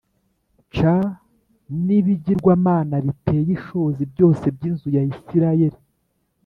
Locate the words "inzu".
4.69-4.87